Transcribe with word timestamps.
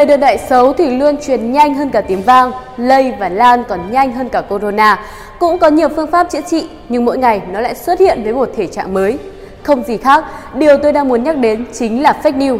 Lời 0.00 0.06
đồn 0.06 0.20
đại 0.20 0.38
xấu 0.38 0.72
thì 0.72 0.90
luôn 0.90 1.16
truyền 1.26 1.52
nhanh 1.52 1.74
hơn 1.74 1.90
cả 1.90 2.00
tiếng 2.00 2.22
vang, 2.22 2.52
lây 2.76 3.12
và 3.18 3.28
lan 3.28 3.64
còn 3.68 3.92
nhanh 3.92 4.12
hơn 4.12 4.28
cả 4.28 4.40
corona. 4.40 5.04
Cũng 5.38 5.58
có 5.58 5.68
nhiều 5.68 5.88
phương 5.88 6.10
pháp 6.10 6.30
chữa 6.30 6.40
trị, 6.40 6.68
nhưng 6.88 7.04
mỗi 7.04 7.18
ngày 7.18 7.40
nó 7.52 7.60
lại 7.60 7.74
xuất 7.74 8.00
hiện 8.00 8.22
với 8.22 8.32
một 8.32 8.48
thể 8.56 8.66
trạng 8.66 8.94
mới. 8.94 9.18
Không 9.62 9.84
gì 9.84 9.96
khác, 9.96 10.24
điều 10.54 10.76
tôi 10.76 10.92
đang 10.92 11.08
muốn 11.08 11.22
nhắc 11.24 11.36
đến 11.36 11.64
chính 11.72 12.02
là 12.02 12.20
fake 12.22 12.38
news. 12.38 12.58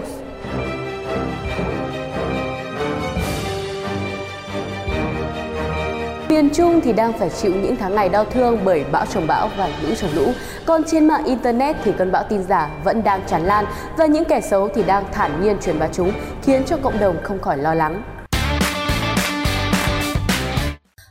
Miền 6.31 6.51
Trung 6.51 6.81
thì 6.81 6.93
đang 6.93 7.13
phải 7.13 7.31
chịu 7.43 7.55
những 7.55 7.77
tháng 7.77 7.95
ngày 7.95 8.09
đau 8.09 8.25
thương 8.25 8.59
bởi 8.65 8.85
bão 8.93 9.07
trồng 9.07 9.27
bão 9.27 9.51
và 9.57 9.69
lũ 9.83 9.95
trồng 9.95 10.11
lũ. 10.15 10.33
Còn 10.67 10.83
trên 10.87 11.09
mạng 11.09 11.25
Internet 11.25 11.77
thì 11.85 11.93
cơn 11.99 12.13
bão 12.13 12.25
tin 12.29 12.43
giả 12.43 12.71
vẫn 12.85 13.05
đang 13.05 13.21
tràn 13.27 13.45
lan 13.45 13.65
và 13.97 14.07
những 14.07 14.25
kẻ 14.25 14.41
xấu 14.41 14.69
thì 14.69 14.83
đang 14.83 15.05
thản 15.13 15.43
nhiên 15.43 15.57
truyền 15.61 15.79
bá 15.79 15.89
chúng, 15.93 16.13
khiến 16.43 16.63
cho 16.67 16.77
cộng 16.77 16.99
đồng 16.99 17.17
không 17.23 17.41
khỏi 17.41 17.59
lo 17.59 17.75
lắng. 17.75 18.03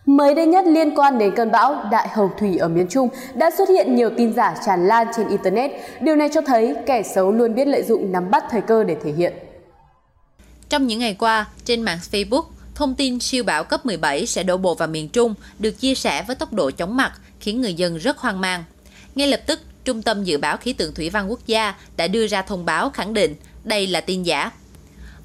Mới 0.05 0.35
đây 0.35 0.45
nhất 0.45 0.65
liên 0.67 0.95
quan 0.95 1.17
đến 1.17 1.35
cơn 1.35 1.51
bão 1.51 1.83
Đại 1.91 2.07
Hồng 2.07 2.29
Thủy 2.39 2.57
ở 2.57 2.67
miền 2.67 2.87
Trung 2.89 3.09
đã 3.33 3.51
xuất 3.57 3.69
hiện 3.69 3.95
nhiều 3.95 4.09
tin 4.17 4.33
giả 4.33 4.55
tràn 4.65 4.87
lan 4.87 5.07
trên 5.15 5.27
Internet. 5.27 5.71
Điều 6.01 6.15
này 6.15 6.29
cho 6.33 6.41
thấy 6.41 6.75
kẻ 6.85 7.03
xấu 7.03 7.31
luôn 7.31 7.55
biết 7.55 7.67
lợi 7.67 7.83
dụng 7.83 8.11
nắm 8.11 8.31
bắt 8.31 8.43
thời 8.49 8.61
cơ 8.61 8.83
để 8.83 8.95
thể 9.03 9.11
hiện. 9.11 9.33
Trong 10.69 10.87
những 10.87 10.99
ngày 10.99 11.15
qua, 11.19 11.45
trên 11.65 11.81
mạng 11.81 11.97
Facebook, 12.11 12.43
thông 12.79 12.95
tin 12.95 13.19
siêu 13.19 13.43
bão 13.43 13.63
cấp 13.63 13.85
17 13.85 14.25
sẽ 14.25 14.43
đổ 14.43 14.57
bộ 14.57 14.75
vào 14.75 14.87
miền 14.87 15.09
Trung 15.09 15.33
được 15.59 15.71
chia 15.71 15.95
sẻ 15.95 16.23
với 16.27 16.35
tốc 16.35 16.53
độ 16.53 16.71
chóng 16.71 16.97
mặt, 16.97 17.13
khiến 17.39 17.61
người 17.61 17.73
dân 17.73 17.97
rất 17.97 18.17
hoang 18.17 18.41
mang. 18.41 18.63
Ngay 19.15 19.27
lập 19.27 19.41
tức, 19.45 19.59
Trung 19.85 20.01
tâm 20.01 20.23
Dự 20.23 20.37
báo 20.37 20.57
Khí 20.57 20.73
tượng 20.73 20.93
Thủy 20.93 21.09
văn 21.09 21.29
Quốc 21.29 21.39
gia 21.47 21.75
đã 21.97 22.07
đưa 22.07 22.27
ra 22.27 22.41
thông 22.41 22.65
báo 22.65 22.89
khẳng 22.89 23.13
định 23.13 23.35
đây 23.63 23.87
là 23.87 24.01
tin 24.01 24.23
giả. 24.23 24.51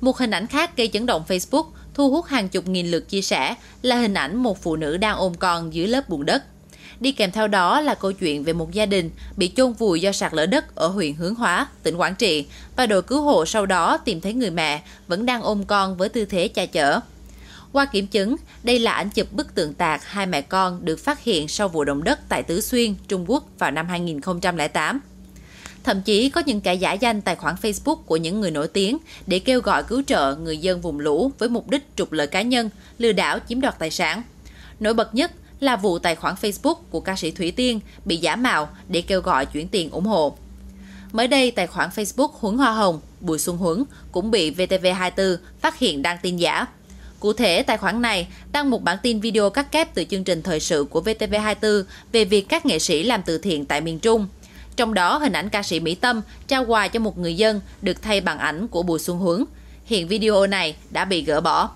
Một 0.01 0.19
hình 0.19 0.31
ảnh 0.31 0.47
khác 0.47 0.77
gây 0.77 0.89
chấn 0.89 1.07
động 1.07 1.25
Facebook 1.29 1.65
thu 1.95 2.11
hút 2.11 2.27
hàng 2.27 2.49
chục 2.49 2.69
nghìn 2.69 2.91
lượt 2.91 3.09
chia 3.09 3.23
sẻ 3.23 3.55
là 3.83 3.97
hình 3.97 4.15
ảnh 4.15 4.37
một 4.37 4.63
phụ 4.63 4.77
nữ 4.77 4.97
đang 4.97 5.17
ôm 5.17 5.35
con 5.35 5.75
dưới 5.75 5.87
lớp 5.87 6.09
bùn 6.09 6.27
đất. 6.27 6.43
Đi 7.01 7.13
kèm 7.13 7.31
theo 7.31 7.49
đó 7.49 7.81
là 7.81 7.95
câu 7.95 8.13
chuyện 8.13 8.45
về 8.45 8.53
một 8.53 8.73
gia 8.73 8.87
đình 8.87 9.11
bị 9.37 9.53
chôn 9.57 9.73
vùi 9.73 10.01
do 10.01 10.13
sạt 10.13 10.35
lở 10.35 10.47
đất 10.47 10.75
ở 10.75 10.87
huyện 10.87 11.15
Hướng 11.15 11.35
Hóa, 11.35 11.67
tỉnh 11.83 11.97
Quảng 11.97 12.15
Trị 12.15 12.47
và 12.77 12.87
đội 12.87 13.03
cứu 13.03 13.23
hộ 13.23 13.47
sau 13.47 13.67
đó 13.67 13.97
tìm 13.97 14.21
thấy 14.21 14.33
người 14.33 14.51
mẹ 14.51 14.83
vẫn 15.09 15.27
đang 15.27 15.43
ôm 15.43 15.65
con 15.65 15.97
với 15.97 16.09
tư 16.09 16.25
thế 16.25 16.49
cha 16.49 16.67
chở. 16.67 17.01
Qua 17.75 17.85
kiểm 17.85 18.07
chứng, 18.07 18.37
đây 18.63 18.79
là 18.79 18.93
ảnh 18.93 19.11
chụp 19.11 19.33
bức 19.33 19.55
tượng 19.55 19.75
tạc 19.75 20.05
hai 20.05 20.27
mẹ 20.27 20.43
con 20.43 20.85
được 20.85 20.97
phát 20.97 21.25
hiện 21.25 21.49
sau 21.49 21.69
vụ 21.69 21.85
động 21.85 22.05
đất 22.05 22.21
tại 22.29 22.43
Tứ 22.43 22.61
Xuyên, 22.61 22.95
Trung 23.09 23.25
Quốc 23.31 23.45
vào 23.59 23.71
năm 23.71 23.89
2008. 23.89 25.01
Thậm 25.85 26.03
chí 26.03 26.31
có 26.31 26.43
những 26.47 26.61
kẻ 26.61 26.75
giả 26.75 26.93
danh 26.93 27.23
tài 27.23 27.37
khoản 27.37 27.55
Facebook 27.63 27.97
của 27.97 28.17
những 28.17 28.41
người 28.41 28.51
nổi 28.51 28.69
tiếng 28.69 28.99
để 29.27 29.39
kêu 29.39 29.61
gọi 29.61 29.83
cứu 29.83 30.03
trợ 30.07 30.37
người 30.37 30.59
dân 30.59 30.81
vùng 30.81 31.01
lũ 31.01 31.33
với 31.39 31.49
mục 31.49 31.71
đích 31.71 31.83
trục 31.97 32.13
lợi 32.13 32.27
cá 32.27 32.43
nhân, 32.43 32.71
lừa 32.99 33.13
đảo 33.13 33.39
chiếm 33.49 33.61
đoạt 33.61 33.79
tài 33.79 33.91
sản. 33.91 34.23
Nổi 34.81 34.95
bật 34.95 35.15
nhất 35.15 35.33
là 35.61 35.77
vụ 35.77 35.99
tài 35.99 36.17
khoản 36.17 36.35
Facebook 36.43 36.77
của 36.91 37.01
ca 37.01 37.17
sĩ 37.17 37.31
Thủy 37.31 37.51
Tiên 37.51 37.81
bị 38.05 38.17
giả 38.17 38.37
mạo 38.37 38.69
để 38.89 39.01
kêu 39.01 39.21
gọi 39.21 39.47
chuyển 39.47 39.69
tiền 39.69 39.91
ủng 39.91 40.07
hộ. 40.07 40.37
Mới 41.13 41.29
đây, 41.29 41.51
tài 41.51 41.67
khoản 41.67 41.91
Facebook 41.91 42.31
Huấn 42.33 42.57
Hoa 42.57 42.73
Hồng, 42.73 43.01
Bùi 43.21 43.39
Xuân 43.39 43.57
Huấn 43.57 43.85
cũng 44.13 44.31
bị 44.31 44.51
VTV24 44.51 45.37
phát 45.61 45.79
hiện 45.79 46.03
đăng 46.03 46.19
tin 46.23 46.37
giả. 46.37 46.67
Cụ 47.25 47.33
thể, 47.33 47.63
tài 47.63 47.77
khoản 47.77 48.03
này 48.03 48.29
đăng 48.53 48.71
một 48.71 48.83
bản 48.83 48.99
tin 49.03 49.21
video 49.21 49.51
cắt 49.51 49.73
kép 49.73 49.95
từ 49.95 50.05
chương 50.05 50.25
trình 50.25 50.43
thời 50.43 50.61
sự 50.61 50.87
của 50.91 51.01
VTV24 51.01 51.83
về 52.13 52.25
việc 52.25 52.49
các 52.49 52.67
nghệ 52.67 52.79
sĩ 52.79 53.03
làm 53.03 53.23
từ 53.27 53.39
thiện 53.39 53.65
tại 53.65 53.81
miền 53.81 53.99
Trung. 53.99 54.27
Trong 54.77 54.95
đó, 54.95 55.19
hình 55.19 55.33
ảnh 55.33 55.49
ca 55.49 55.63
sĩ 55.63 55.81
Mỹ 55.81 55.95
Tâm 55.95 56.21
trao 56.49 56.65
quà 56.65 56.89
cho 56.89 57.01
một 57.01 57.19
người 57.19 57.37
dân 57.37 57.61
được 57.83 58.03
thay 58.03 58.21
bằng 58.21 58.39
ảnh 58.39 58.69
của 58.69 58.83
Bùi 58.83 58.99
Xuân 58.99 59.19
Huấn. 59.19 59.45
Hiện 59.85 60.09
video 60.09 60.47
này 60.47 60.77
đã 60.91 61.05
bị 61.05 61.23
gỡ 61.23 61.41
bỏ. 61.41 61.71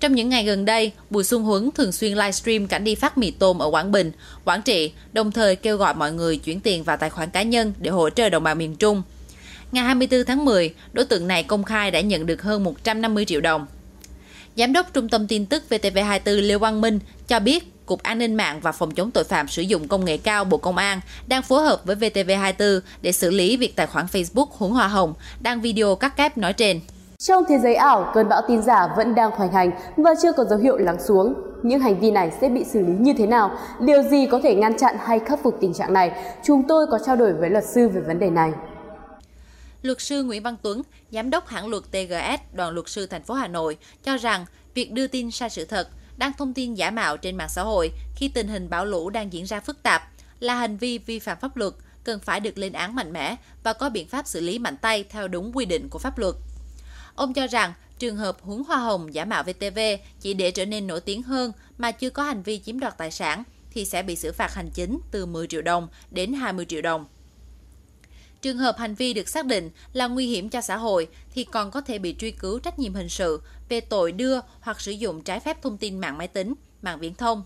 Trong 0.00 0.14
những 0.14 0.28
ngày 0.28 0.44
gần 0.44 0.64
đây, 0.64 0.92
Bùi 1.10 1.24
Xuân 1.24 1.42
Huấn 1.42 1.70
thường 1.70 1.92
xuyên 1.92 2.12
livestream 2.12 2.66
cảnh 2.66 2.84
đi 2.84 2.94
phát 2.94 3.18
mì 3.18 3.30
tôm 3.30 3.58
ở 3.58 3.70
Quảng 3.70 3.92
Bình, 3.92 4.12
Quảng 4.44 4.62
Trị, 4.62 4.92
đồng 5.12 5.32
thời 5.32 5.56
kêu 5.56 5.76
gọi 5.76 5.94
mọi 5.94 6.12
người 6.12 6.36
chuyển 6.36 6.60
tiền 6.60 6.82
vào 6.82 6.96
tài 6.96 7.10
khoản 7.10 7.30
cá 7.30 7.42
nhân 7.42 7.72
để 7.78 7.90
hỗ 7.90 8.10
trợ 8.10 8.28
đồng 8.28 8.42
bào 8.42 8.54
miền 8.54 8.76
Trung. 8.76 9.02
Ngày 9.72 9.84
24 9.84 10.24
tháng 10.24 10.44
10, 10.44 10.74
đối 10.92 11.04
tượng 11.04 11.28
này 11.28 11.42
công 11.42 11.64
khai 11.64 11.90
đã 11.90 12.00
nhận 12.00 12.26
được 12.26 12.42
hơn 12.42 12.64
150 12.64 13.24
triệu 13.24 13.40
đồng. 13.40 13.66
Giám 14.60 14.72
đốc 14.72 14.86
Trung 14.92 15.08
tâm 15.08 15.26
tin 15.26 15.46
tức 15.46 15.62
VTV24 15.70 16.48
Lê 16.48 16.58
Quang 16.58 16.80
Minh 16.80 16.98
cho 17.28 17.40
biết 17.40 17.86
Cục 17.86 18.02
An 18.02 18.18
ninh 18.18 18.34
mạng 18.34 18.60
và 18.62 18.72
Phòng 18.72 18.90
chống 18.90 19.10
tội 19.10 19.24
phạm 19.24 19.48
sử 19.48 19.62
dụng 19.62 19.88
công 19.88 20.04
nghệ 20.04 20.16
cao 20.16 20.44
Bộ 20.44 20.56
Công 20.56 20.76
an 20.76 21.00
đang 21.26 21.42
phối 21.42 21.62
hợp 21.62 21.80
với 21.84 21.96
VTV24 21.96 22.80
để 23.02 23.12
xử 23.12 23.30
lý 23.30 23.56
việc 23.56 23.76
tài 23.76 23.86
khoản 23.86 24.06
Facebook 24.06 24.46
Huấn 24.50 24.72
Hoa 24.72 24.88
Hồng 24.88 25.14
đăng 25.40 25.60
video 25.60 25.94
cắt 25.94 26.16
kép 26.16 26.38
nói 26.38 26.52
trên. 26.52 26.80
Trong 27.18 27.44
thế 27.48 27.58
giới 27.58 27.74
ảo, 27.74 28.10
cơn 28.14 28.28
bão 28.28 28.42
tin 28.48 28.62
giả 28.62 28.88
vẫn 28.96 29.14
đang 29.14 29.30
hoành 29.30 29.52
hành 29.52 29.70
và 29.96 30.10
chưa 30.22 30.32
có 30.32 30.44
dấu 30.44 30.58
hiệu 30.58 30.76
lắng 30.76 30.98
xuống. 31.08 31.34
Những 31.62 31.80
hành 31.80 32.00
vi 32.00 32.10
này 32.10 32.32
sẽ 32.40 32.48
bị 32.48 32.64
xử 32.64 32.80
lý 32.80 32.92
như 32.98 33.12
thế 33.18 33.26
nào? 33.26 33.50
Điều 33.80 34.02
gì 34.02 34.26
có 34.26 34.40
thể 34.42 34.54
ngăn 34.54 34.78
chặn 34.78 34.96
hay 35.04 35.18
khắc 35.18 35.42
phục 35.42 35.56
tình 35.60 35.74
trạng 35.74 35.92
này? 35.92 36.10
Chúng 36.44 36.62
tôi 36.68 36.86
có 36.90 36.98
trao 37.06 37.16
đổi 37.16 37.32
với 37.32 37.50
luật 37.50 37.64
sư 37.64 37.88
về 37.88 38.00
vấn 38.00 38.18
đề 38.18 38.30
này. 38.30 38.52
Luật 39.82 40.00
sư 40.00 40.22
Nguyễn 40.22 40.42
Văn 40.42 40.56
Tuấn, 40.62 40.82
giám 41.10 41.30
đốc 41.30 41.48
hãng 41.48 41.68
luật 41.68 41.82
TGS, 41.90 42.54
đoàn 42.54 42.74
luật 42.74 42.88
sư 42.88 43.06
thành 43.06 43.22
phố 43.22 43.34
Hà 43.34 43.48
Nội 43.48 43.76
cho 44.04 44.16
rằng 44.16 44.46
việc 44.74 44.92
đưa 44.92 45.06
tin 45.06 45.30
sai 45.30 45.50
sự 45.50 45.64
thật, 45.64 45.88
đăng 46.16 46.32
thông 46.38 46.54
tin 46.54 46.74
giả 46.74 46.90
mạo 46.90 47.16
trên 47.16 47.36
mạng 47.36 47.48
xã 47.48 47.62
hội 47.62 47.92
khi 48.16 48.28
tình 48.28 48.48
hình 48.48 48.70
bão 48.70 48.84
lũ 48.84 49.10
đang 49.10 49.32
diễn 49.32 49.46
ra 49.46 49.60
phức 49.60 49.82
tạp 49.82 50.02
là 50.40 50.54
hành 50.54 50.76
vi 50.76 50.98
vi 50.98 51.18
phạm 51.18 51.38
pháp 51.40 51.56
luật, 51.56 51.74
cần 52.04 52.20
phải 52.20 52.40
được 52.40 52.58
lên 52.58 52.72
án 52.72 52.94
mạnh 52.94 53.12
mẽ 53.12 53.36
và 53.62 53.72
có 53.72 53.90
biện 53.90 54.08
pháp 54.08 54.26
xử 54.26 54.40
lý 54.40 54.58
mạnh 54.58 54.76
tay 54.76 55.04
theo 55.04 55.28
đúng 55.28 55.56
quy 55.56 55.64
định 55.64 55.88
của 55.88 55.98
pháp 55.98 56.18
luật. 56.18 56.34
Ông 57.14 57.34
cho 57.34 57.46
rằng 57.46 57.72
trường 57.98 58.16
hợp 58.16 58.36
huống 58.42 58.64
hoa 58.64 58.78
hồng 58.78 59.14
giả 59.14 59.24
mạo 59.24 59.42
VTV 59.42 59.78
chỉ 60.20 60.34
để 60.34 60.50
trở 60.50 60.66
nên 60.66 60.86
nổi 60.86 61.00
tiếng 61.00 61.22
hơn 61.22 61.52
mà 61.78 61.92
chưa 61.92 62.10
có 62.10 62.22
hành 62.22 62.42
vi 62.42 62.58
chiếm 62.58 62.80
đoạt 62.80 62.98
tài 62.98 63.10
sản 63.10 63.42
thì 63.70 63.84
sẽ 63.84 64.02
bị 64.02 64.16
xử 64.16 64.32
phạt 64.32 64.54
hành 64.54 64.70
chính 64.74 64.98
từ 65.10 65.26
10 65.26 65.46
triệu 65.46 65.62
đồng 65.62 65.88
đến 66.10 66.32
20 66.32 66.64
triệu 66.68 66.82
đồng. 66.82 67.06
Trường 68.42 68.58
hợp 68.58 68.78
hành 68.78 68.94
vi 68.94 69.12
được 69.12 69.28
xác 69.28 69.46
định 69.46 69.70
là 69.92 70.06
nguy 70.06 70.26
hiểm 70.26 70.48
cho 70.48 70.60
xã 70.60 70.76
hội 70.76 71.08
thì 71.34 71.44
còn 71.44 71.70
có 71.70 71.80
thể 71.80 71.98
bị 71.98 72.14
truy 72.18 72.30
cứu 72.30 72.58
trách 72.58 72.78
nhiệm 72.78 72.94
hình 72.94 73.08
sự 73.08 73.42
về 73.68 73.80
tội 73.80 74.12
đưa 74.12 74.40
hoặc 74.60 74.80
sử 74.80 74.92
dụng 74.92 75.22
trái 75.22 75.40
phép 75.40 75.62
thông 75.62 75.78
tin 75.78 75.98
mạng 75.98 76.18
máy 76.18 76.28
tính, 76.28 76.54
mạng 76.82 76.98
viễn 77.00 77.14
thông. 77.14 77.42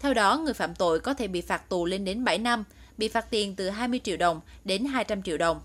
Theo 0.00 0.14
đó, 0.14 0.38
người 0.38 0.54
phạm 0.54 0.74
tội 0.74 1.00
có 1.00 1.14
thể 1.14 1.28
bị 1.28 1.40
phạt 1.40 1.68
tù 1.68 1.84
lên 1.84 2.04
đến 2.04 2.24
7 2.24 2.38
năm, 2.38 2.64
bị 2.98 3.08
phạt 3.08 3.30
tiền 3.30 3.56
từ 3.56 3.68
20 3.68 4.00
triệu 4.04 4.16
đồng 4.16 4.40
đến 4.64 4.84
200 4.84 5.22
triệu 5.22 5.38
đồng. 5.38 5.60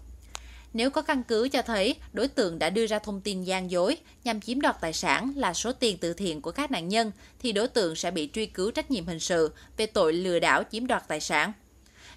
Nếu 0.73 0.89
có 0.89 1.01
căn 1.01 1.23
cứ 1.23 1.49
cho 1.49 1.61
thấy 1.61 1.95
đối 2.13 2.27
tượng 2.27 2.59
đã 2.59 2.69
đưa 2.69 2.87
ra 2.87 2.99
thông 2.99 3.21
tin 3.21 3.43
gian 3.43 3.71
dối 3.71 3.97
nhằm 4.23 4.41
chiếm 4.41 4.61
đoạt 4.61 4.81
tài 4.81 4.93
sản 4.93 5.33
là 5.35 5.53
số 5.53 5.71
tiền 5.71 5.97
từ 5.97 6.13
thiện 6.13 6.41
của 6.41 6.51
các 6.51 6.71
nạn 6.71 6.87
nhân, 6.87 7.11
thì 7.39 7.51
đối 7.51 7.67
tượng 7.67 7.95
sẽ 7.95 8.11
bị 8.11 8.29
truy 8.33 8.45
cứu 8.45 8.71
trách 8.71 8.91
nhiệm 8.91 9.05
hình 9.05 9.19
sự 9.19 9.53
về 9.77 9.85
tội 9.85 10.13
lừa 10.13 10.39
đảo 10.39 10.63
chiếm 10.71 10.87
đoạt 10.87 11.07
tài 11.07 11.19
sản. 11.19 11.51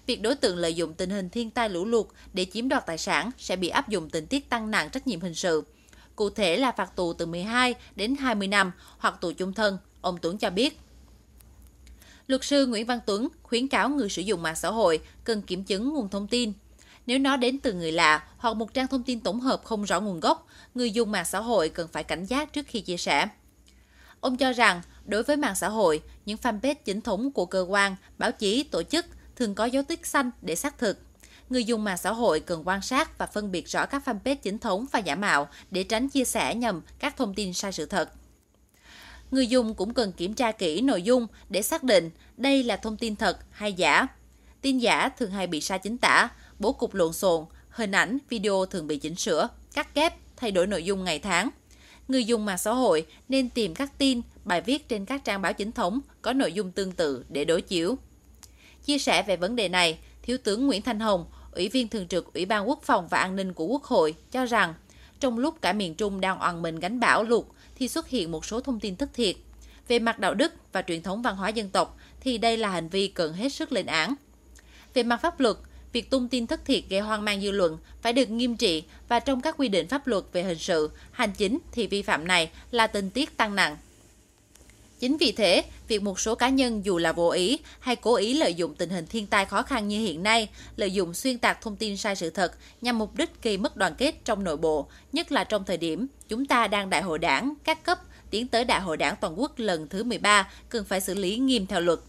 Việc 0.05 0.21
đối 0.21 0.35
tượng 0.35 0.57
lợi 0.57 0.73
dụng 0.73 0.93
tình 0.93 1.09
hình 1.09 1.29
thiên 1.29 1.51
tai 1.51 1.69
lũ 1.69 1.85
lụt 1.85 2.07
để 2.33 2.45
chiếm 2.53 2.69
đoạt 2.69 2.85
tài 2.85 2.97
sản 2.97 3.31
sẽ 3.37 3.55
bị 3.55 3.69
áp 3.69 3.89
dụng 3.89 4.09
tình 4.09 4.27
tiết 4.27 4.49
tăng 4.49 4.71
nặng 4.71 4.89
trách 4.89 5.07
nhiệm 5.07 5.21
hình 5.21 5.35
sự. 5.35 5.63
Cụ 6.15 6.29
thể 6.29 6.57
là 6.57 6.71
phạt 6.71 6.95
tù 6.95 7.13
từ 7.13 7.25
12 7.25 7.75
đến 7.95 8.15
20 8.15 8.47
năm 8.47 8.71
hoặc 8.97 9.21
tù 9.21 9.31
chung 9.31 9.53
thân, 9.53 9.77
ông 10.01 10.17
Tuấn 10.21 10.37
cho 10.37 10.49
biết. 10.49 10.79
Luật 12.27 12.43
sư 12.43 12.65
Nguyễn 12.65 12.85
Văn 12.85 12.99
Tuấn 13.05 13.27
khuyến 13.43 13.67
cáo 13.67 13.89
người 13.89 14.09
sử 14.09 14.21
dụng 14.21 14.41
mạng 14.41 14.55
xã 14.55 14.69
hội 14.69 15.01
cần 15.23 15.41
kiểm 15.41 15.63
chứng 15.63 15.93
nguồn 15.93 16.09
thông 16.09 16.27
tin, 16.27 16.53
nếu 17.05 17.19
nó 17.19 17.37
đến 17.37 17.59
từ 17.59 17.73
người 17.73 17.91
lạ 17.91 18.27
hoặc 18.37 18.53
một 18.53 18.73
trang 18.73 18.87
thông 18.87 19.03
tin 19.03 19.19
tổng 19.19 19.39
hợp 19.39 19.61
không 19.63 19.83
rõ 19.83 19.99
nguồn 19.99 20.19
gốc, 20.19 20.47
người 20.75 20.91
dùng 20.91 21.11
mạng 21.11 21.25
xã 21.25 21.39
hội 21.39 21.69
cần 21.69 21.87
phải 21.87 22.03
cảnh 22.03 22.25
giác 22.25 22.53
trước 22.53 22.65
khi 22.67 22.81
chia 22.81 22.97
sẻ. 22.97 23.27
Ông 24.19 24.37
cho 24.37 24.53
rằng, 24.53 24.81
đối 25.05 25.23
với 25.23 25.37
mạng 25.37 25.55
xã 25.55 25.69
hội, 25.69 26.01
những 26.25 26.37
fanpage 26.37 26.75
chính 26.85 27.01
thống 27.01 27.31
của 27.31 27.45
cơ 27.45 27.65
quan, 27.69 27.95
báo 28.17 28.31
chí, 28.31 28.63
tổ 28.63 28.83
chức 28.83 29.05
thường 29.35 29.55
có 29.55 29.65
dấu 29.65 29.83
tích 29.83 30.05
xanh 30.05 30.31
để 30.41 30.55
xác 30.55 30.77
thực. 30.77 30.97
Người 31.49 31.63
dùng 31.63 31.83
mạng 31.83 31.97
xã 31.97 32.11
hội 32.11 32.39
cần 32.39 32.67
quan 32.67 32.81
sát 32.81 33.17
và 33.17 33.25
phân 33.25 33.51
biệt 33.51 33.67
rõ 33.67 33.85
các 33.85 34.03
fanpage 34.05 34.35
chính 34.35 34.57
thống 34.57 34.85
và 34.91 34.99
giả 34.99 35.15
mạo 35.15 35.49
để 35.71 35.83
tránh 35.83 36.09
chia 36.09 36.23
sẻ 36.23 36.55
nhầm 36.55 36.81
các 36.99 37.17
thông 37.17 37.33
tin 37.33 37.53
sai 37.53 37.71
sự 37.71 37.85
thật. 37.85 38.09
Người 39.31 39.47
dùng 39.47 39.75
cũng 39.75 39.93
cần 39.93 40.11
kiểm 40.11 40.33
tra 40.33 40.51
kỹ 40.51 40.81
nội 40.81 41.01
dung 41.01 41.27
để 41.49 41.61
xác 41.61 41.83
định 41.83 42.09
đây 42.37 42.63
là 42.63 42.77
thông 42.77 42.97
tin 42.97 43.15
thật 43.15 43.37
hay 43.51 43.73
giả. 43.73 44.07
Tin 44.61 44.77
giả 44.77 45.09
thường 45.09 45.31
hay 45.31 45.47
bị 45.47 45.61
sai 45.61 45.79
chính 45.79 45.97
tả, 45.97 46.29
bố 46.59 46.73
cục 46.73 46.93
lộn 46.93 47.13
xộn, 47.13 47.45
hình 47.69 47.91
ảnh, 47.91 48.17
video 48.29 48.65
thường 48.65 48.87
bị 48.87 48.97
chỉnh 48.97 49.15
sửa, 49.15 49.49
cắt 49.73 49.95
ghép, 49.95 50.13
thay 50.37 50.51
đổi 50.51 50.67
nội 50.67 50.83
dung 50.83 51.03
ngày 51.03 51.19
tháng. 51.19 51.49
Người 52.07 52.25
dùng 52.25 52.45
mạng 52.45 52.57
xã 52.57 52.71
hội 52.71 53.05
nên 53.29 53.49
tìm 53.49 53.73
các 53.73 53.97
tin, 53.97 54.21
bài 54.45 54.61
viết 54.61 54.89
trên 54.89 55.05
các 55.05 55.23
trang 55.23 55.41
báo 55.41 55.53
chính 55.53 55.71
thống 55.71 56.01
có 56.21 56.33
nội 56.33 56.53
dung 56.53 56.71
tương 56.71 56.91
tự 56.91 57.25
để 57.29 57.45
đối 57.45 57.61
chiếu. 57.61 57.97
Chia 58.85 58.97
sẻ 58.97 59.23
về 59.23 59.35
vấn 59.35 59.55
đề 59.55 59.69
này, 59.69 59.97
Thiếu 60.21 60.37
tướng 60.43 60.67
Nguyễn 60.67 60.81
Thanh 60.81 60.99
Hồng, 60.99 61.25
Ủy 61.51 61.69
viên 61.69 61.87
Thường 61.87 62.07
trực 62.07 62.33
Ủy 62.33 62.45
ban 62.45 62.69
Quốc 62.69 62.79
phòng 62.83 63.07
và 63.07 63.17
An 63.17 63.35
ninh 63.35 63.53
của 63.53 63.65
Quốc 63.65 63.83
hội 63.83 64.15
cho 64.31 64.45
rằng 64.45 64.73
trong 65.19 65.39
lúc 65.39 65.61
cả 65.61 65.73
miền 65.73 65.95
Trung 65.95 66.21
đang 66.21 66.39
oằn 66.39 66.61
mình 66.61 66.79
gánh 66.79 66.99
bão 66.99 67.23
lụt 67.23 67.45
thì 67.75 67.87
xuất 67.87 68.09
hiện 68.09 68.31
một 68.31 68.45
số 68.45 68.59
thông 68.59 68.79
tin 68.79 68.95
thất 68.95 69.13
thiệt. 69.13 69.35
Về 69.87 69.99
mặt 69.99 70.19
đạo 70.19 70.33
đức 70.33 70.53
và 70.71 70.81
truyền 70.81 71.01
thống 71.01 71.21
văn 71.21 71.35
hóa 71.35 71.49
dân 71.49 71.69
tộc 71.69 71.97
thì 72.19 72.37
đây 72.37 72.57
là 72.57 72.69
hành 72.69 72.89
vi 72.89 73.07
cần 73.07 73.33
hết 73.33 73.49
sức 73.49 73.71
lên 73.71 73.85
án. 73.85 74.15
Về 74.93 75.03
mặt 75.03 75.19
pháp 75.21 75.39
luật, 75.39 75.57
việc 75.93 76.09
tung 76.09 76.27
tin 76.27 76.47
thất 76.47 76.65
thiệt 76.65 76.83
gây 76.89 76.99
hoang 76.99 77.25
mang 77.25 77.41
dư 77.41 77.51
luận 77.51 77.77
phải 78.01 78.13
được 78.13 78.29
nghiêm 78.29 78.57
trị 78.57 78.83
và 79.07 79.19
trong 79.19 79.41
các 79.41 79.55
quy 79.57 79.67
định 79.67 79.87
pháp 79.87 80.07
luật 80.07 80.23
về 80.33 80.43
hình 80.43 80.57
sự, 80.57 80.91
hành 81.11 81.31
chính 81.31 81.59
thì 81.71 81.87
vi 81.87 82.01
phạm 82.01 82.27
này 82.27 82.49
là 82.71 82.87
tình 82.87 83.09
tiết 83.09 83.37
tăng 83.37 83.55
nặng. 83.55 83.77
Chính 85.03 85.17
vì 85.17 85.31
thế, 85.31 85.63
việc 85.87 86.01
một 86.03 86.19
số 86.19 86.35
cá 86.35 86.49
nhân 86.49 86.85
dù 86.85 86.97
là 86.97 87.11
vô 87.11 87.29
ý 87.29 87.59
hay 87.79 87.95
cố 87.95 88.15
ý 88.15 88.33
lợi 88.33 88.53
dụng 88.53 88.75
tình 88.75 88.89
hình 88.89 89.05
thiên 89.07 89.27
tai 89.27 89.45
khó 89.45 89.63
khăn 89.63 89.87
như 89.87 89.99
hiện 89.99 90.23
nay, 90.23 90.49
lợi 90.75 90.91
dụng 90.91 91.13
xuyên 91.13 91.37
tạc 91.37 91.61
thông 91.61 91.75
tin 91.75 91.97
sai 91.97 92.15
sự 92.15 92.29
thật 92.29 92.53
nhằm 92.81 92.99
mục 92.99 93.15
đích 93.15 93.43
gây 93.43 93.57
mất 93.57 93.77
đoàn 93.77 93.95
kết 93.97 94.15
trong 94.25 94.43
nội 94.43 94.57
bộ, 94.57 94.87
nhất 95.13 95.31
là 95.31 95.43
trong 95.43 95.63
thời 95.65 95.77
điểm 95.77 96.07
chúng 96.29 96.45
ta 96.45 96.67
đang 96.67 96.89
đại 96.89 97.01
hội 97.01 97.19
đảng, 97.19 97.53
các 97.63 97.83
cấp 97.83 97.99
tiến 98.29 98.47
tới 98.47 98.65
đại 98.65 98.81
hội 98.81 98.97
đảng 98.97 99.15
toàn 99.21 99.39
quốc 99.39 99.51
lần 99.57 99.87
thứ 99.87 100.03
13 100.03 100.49
cần 100.69 100.85
phải 100.85 101.01
xử 101.01 101.13
lý 101.13 101.37
nghiêm 101.37 101.67
theo 101.67 101.81
luật. 101.81 101.99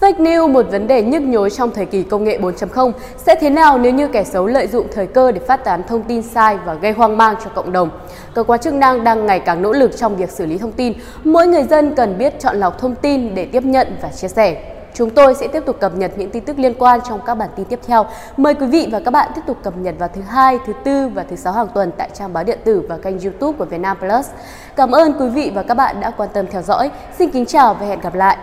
Fake 0.00 0.22
news 0.22 0.52
một 0.52 0.66
vấn 0.70 0.86
đề 0.86 1.02
nhức 1.02 1.22
nhối 1.22 1.50
trong 1.50 1.70
thời 1.70 1.86
kỳ 1.86 2.02
công 2.02 2.24
nghệ 2.24 2.38
4.0 2.38 2.92
sẽ 3.16 3.34
thế 3.34 3.50
nào 3.50 3.78
nếu 3.78 3.92
như 3.92 4.08
kẻ 4.08 4.24
xấu 4.24 4.46
lợi 4.46 4.66
dụng 4.66 4.86
thời 4.94 5.06
cơ 5.06 5.32
để 5.32 5.40
phát 5.40 5.64
tán 5.64 5.82
thông 5.88 6.02
tin 6.02 6.22
sai 6.22 6.58
và 6.64 6.74
gây 6.74 6.92
hoang 6.92 7.16
mang 7.16 7.34
cho 7.44 7.50
cộng 7.54 7.72
đồng. 7.72 7.90
Cơ 8.34 8.42
quan 8.42 8.60
chức 8.60 8.74
năng 8.74 9.04
đang 9.04 9.26
ngày 9.26 9.40
càng 9.40 9.62
nỗ 9.62 9.72
lực 9.72 9.96
trong 9.96 10.16
việc 10.16 10.30
xử 10.30 10.46
lý 10.46 10.58
thông 10.58 10.72
tin. 10.72 10.92
Mỗi 11.24 11.46
người 11.46 11.62
dân 11.62 11.94
cần 11.94 12.18
biết 12.18 12.40
chọn 12.40 12.56
lọc 12.56 12.78
thông 12.78 12.94
tin 12.94 13.34
để 13.34 13.44
tiếp 13.44 13.64
nhận 13.64 13.96
và 14.02 14.08
chia 14.08 14.28
sẻ. 14.28 14.74
Chúng 14.94 15.10
tôi 15.10 15.34
sẽ 15.34 15.48
tiếp 15.48 15.62
tục 15.66 15.80
cập 15.80 15.96
nhật 15.96 16.12
những 16.16 16.30
tin 16.30 16.44
tức 16.44 16.58
liên 16.58 16.74
quan 16.78 17.00
trong 17.08 17.20
các 17.26 17.34
bản 17.34 17.48
tin 17.56 17.64
tiếp 17.66 17.80
theo. 17.86 18.06
Mời 18.36 18.54
quý 18.54 18.66
vị 18.66 18.88
và 18.92 19.00
các 19.04 19.10
bạn 19.10 19.30
tiếp 19.34 19.42
tục 19.46 19.56
cập 19.62 19.76
nhật 19.76 19.94
vào 19.98 20.08
thứ 20.14 20.20
hai, 20.20 20.58
thứ 20.66 20.72
tư 20.84 21.08
và 21.08 21.24
thứ 21.30 21.36
sáu 21.36 21.52
hàng 21.52 21.68
tuần 21.74 21.90
tại 21.96 22.10
trang 22.14 22.32
báo 22.32 22.44
điện 22.44 22.58
tử 22.64 22.82
và 22.88 22.98
kênh 22.98 23.20
YouTube 23.20 23.58
của 23.58 23.64
Vietnam 23.64 23.96
Plus. 23.98 24.26
Cảm 24.76 24.90
ơn 24.90 25.12
quý 25.20 25.28
vị 25.28 25.52
và 25.54 25.62
các 25.62 25.74
bạn 25.74 26.00
đã 26.00 26.10
quan 26.10 26.28
tâm 26.32 26.46
theo 26.46 26.62
dõi. 26.62 26.90
Xin 27.18 27.30
kính 27.30 27.46
chào 27.46 27.74
và 27.74 27.86
hẹn 27.86 28.00
gặp 28.00 28.14
lại. 28.14 28.38